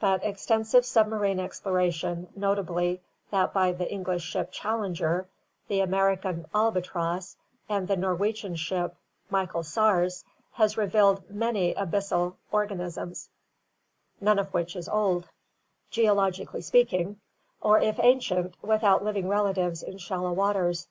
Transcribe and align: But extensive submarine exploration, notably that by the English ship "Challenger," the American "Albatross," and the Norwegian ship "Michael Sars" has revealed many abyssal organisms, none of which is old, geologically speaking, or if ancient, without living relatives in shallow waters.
But 0.00 0.24
extensive 0.24 0.84
submarine 0.84 1.38
exploration, 1.38 2.26
notably 2.34 3.00
that 3.30 3.52
by 3.54 3.70
the 3.70 3.88
English 3.88 4.24
ship 4.24 4.50
"Challenger," 4.50 5.28
the 5.68 5.78
American 5.82 6.46
"Albatross," 6.52 7.36
and 7.68 7.86
the 7.86 7.96
Norwegian 7.96 8.56
ship 8.56 8.96
"Michael 9.30 9.62
Sars" 9.62 10.24
has 10.54 10.76
revealed 10.76 11.30
many 11.30 11.74
abyssal 11.74 12.34
organisms, 12.50 13.30
none 14.20 14.40
of 14.40 14.52
which 14.52 14.74
is 14.74 14.88
old, 14.88 15.28
geologically 15.92 16.60
speaking, 16.60 17.20
or 17.60 17.78
if 17.78 18.00
ancient, 18.00 18.56
without 18.60 19.04
living 19.04 19.28
relatives 19.28 19.84
in 19.84 19.98
shallow 19.98 20.32
waters. 20.32 20.88